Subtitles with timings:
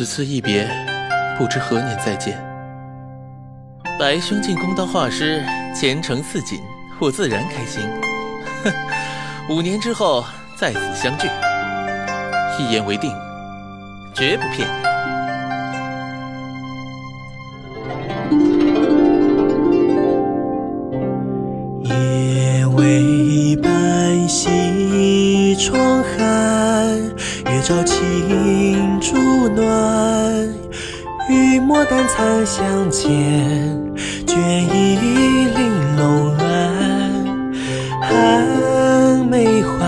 [0.00, 0.66] 此次一别，
[1.36, 2.42] 不知何年再见。
[3.98, 5.44] 白兄进宫当画师，
[5.78, 6.58] 前程似锦，
[6.98, 7.82] 我自然开心。
[9.50, 10.24] 五年之后
[10.56, 11.28] 在此相聚，
[12.58, 13.12] 一言为定，
[14.14, 14.72] 绝不骗你。
[21.90, 26.98] 夜未半西窗寒，
[27.52, 28.02] 月照轻
[29.00, 29.16] 竹
[29.48, 29.66] 暖。
[31.30, 33.08] 玉墨淡残香间，
[34.26, 36.44] 卷衣玲珑暗。
[38.02, 39.78] 寒梅换，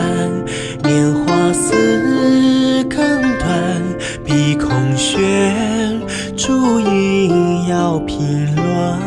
[0.85, 2.99] 年华似更
[3.39, 3.83] 短。
[4.25, 6.01] 碧空悬，
[6.37, 8.99] 烛影摇鬓乱。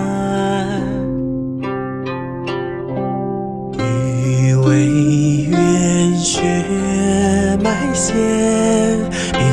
[3.79, 4.85] 欲为
[5.49, 6.43] 圆雪
[7.63, 8.13] 埋线，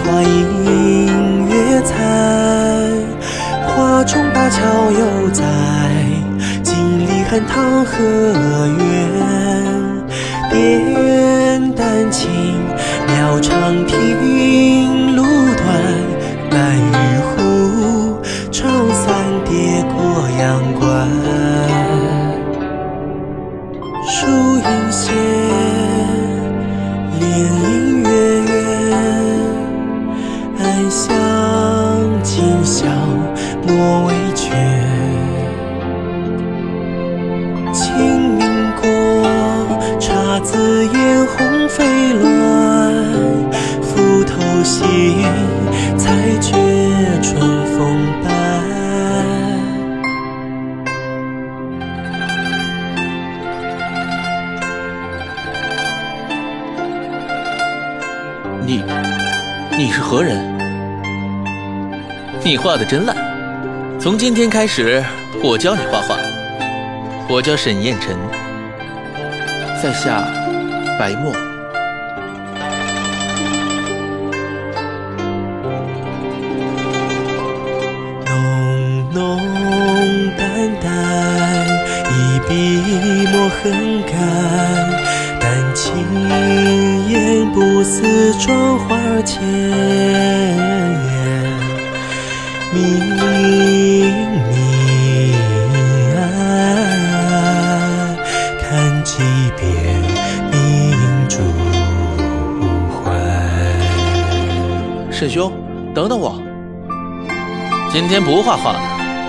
[0.03, 1.95] 笔画映月残。
[3.65, 5.45] 画中大桥犹在，
[6.63, 8.03] 锦里寒塘河
[8.79, 8.81] 远。
[10.51, 12.29] 点丹青，
[13.07, 13.87] 描长
[31.03, 31.11] 香
[32.23, 32.87] 今宵
[33.67, 34.53] 莫为倦。
[37.73, 38.41] 清明
[38.81, 38.87] 过，
[39.99, 42.23] 姹紫嫣红飞乱，
[43.83, 44.87] 拂头行，
[45.97, 46.53] 才觉
[47.21, 47.35] 春
[47.67, 48.31] 风伴。
[58.65, 58.85] 你，
[59.77, 60.52] 你是何人？
[62.45, 63.17] 你画的真烂。
[64.01, 65.03] 从今天开始，
[65.45, 66.17] 我教你画画。
[67.29, 68.17] 我叫沈燕晨，
[69.81, 70.25] 在下
[70.99, 71.33] 白墨。
[78.27, 79.41] 浓浓
[80.37, 80.49] 淡
[80.81, 80.91] 淡，
[82.11, 82.53] 一笔
[83.29, 84.13] 墨痕干。
[85.39, 85.95] 丹青
[87.09, 89.41] 烟不似妆花浅，
[92.75, 92.89] 明明
[96.17, 98.17] 暗，
[98.59, 99.19] 看几
[99.59, 99.63] 遍
[100.51, 100.57] 明
[101.29, 101.37] 珠
[102.91, 102.97] 还。
[105.11, 105.53] 沈兄，
[105.95, 106.41] 等等我。
[107.93, 108.81] 今天不画画了，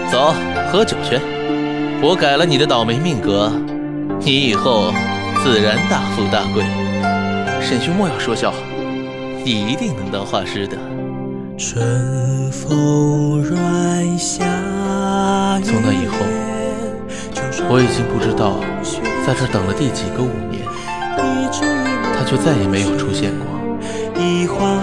[0.10, 0.34] 走，
[0.72, 1.20] 喝酒去。
[2.02, 3.52] 我改了你的倒霉命格，
[4.22, 4.94] 你以后
[5.44, 6.64] 自然大富大贵。
[7.62, 8.54] 沈兄莫要说笑，
[9.44, 10.78] 你一定能当画师的。
[11.56, 14.44] 春风软下
[15.64, 16.18] 从那以后
[17.70, 18.60] 我已经不知道
[19.26, 20.66] 在这等了第几个五年，
[22.14, 23.46] 他却再也没有出现过。
[24.20, 24.82] 一花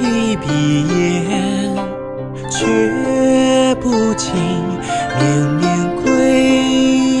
[0.00, 0.46] 一笔
[0.88, 1.76] 烟，
[2.50, 4.32] 却不禁
[5.18, 6.04] 年年归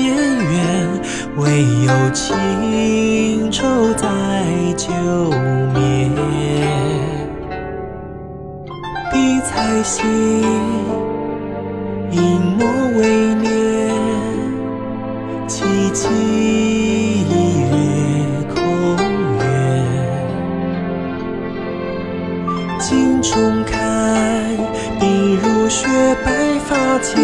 [0.04, 0.16] 燕
[0.52, 0.56] 远，
[1.36, 4.06] 唯有情愁在
[4.76, 4.88] 旧
[9.74, 9.82] 眠。
[9.82, 10.06] 笔才行，
[12.12, 13.44] 隐墨为念，
[15.48, 16.08] 凄凄
[17.28, 17.72] 月
[18.54, 18.56] 空
[19.38, 19.42] 圆。
[22.78, 23.76] 镜中开，
[25.00, 25.02] 鬓
[25.36, 25.88] 如雪，
[26.24, 26.30] 白
[26.66, 27.14] 发间，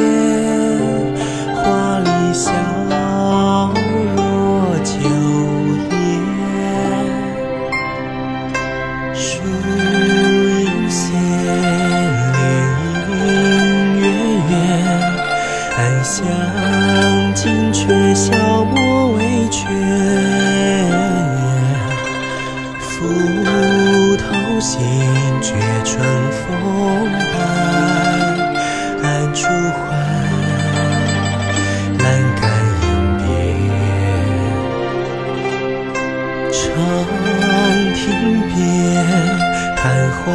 [17.43, 18.35] 尽却笑
[18.65, 19.65] 莫为倦。
[22.79, 23.09] 斧
[24.19, 24.79] 头新，
[25.41, 26.05] 觉春
[26.37, 26.45] 风
[27.33, 27.39] 伴，
[29.03, 29.81] 暗处还
[31.97, 32.05] 栏
[32.37, 32.45] 杆
[32.83, 32.85] 影
[33.17, 33.25] 边。
[36.53, 36.61] 长
[37.95, 37.99] 亭
[38.51, 38.55] 边，
[39.77, 40.29] 看花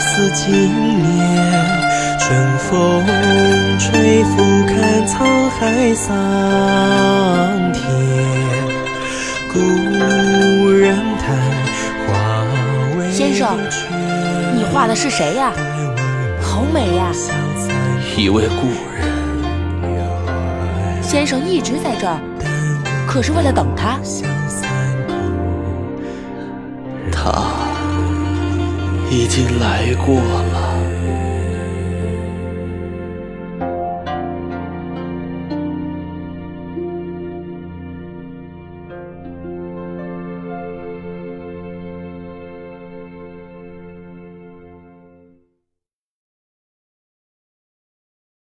[0.00, 0.48] 似今
[1.02, 1.06] 年。
[2.18, 2.26] 春
[2.58, 2.70] 风
[3.78, 4.36] 吹拂，
[4.66, 6.10] 看沧海桑
[7.72, 7.80] 田。
[9.52, 11.36] 故人叹
[12.06, 12.42] 花
[12.98, 13.86] 未先生缺
[14.54, 15.52] 你画的是谁呀？
[16.42, 17.12] 好美呀！
[18.16, 18.66] 一位故
[18.96, 19.06] 人，
[21.00, 22.18] 先生一直在这儿，
[23.06, 24.00] 可是为了等他。
[27.12, 27.32] 他
[29.08, 30.57] 已经来过了。